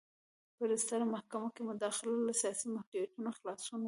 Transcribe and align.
په 0.55 0.63
ستره 0.83 1.05
محکمه 1.13 1.49
کې 1.55 1.61
مداخله 1.69 2.13
له 2.27 2.33
سیاسي 2.41 2.67
محدودیتونو 2.75 3.29
خلاصون 3.37 3.75
و. 3.79 3.79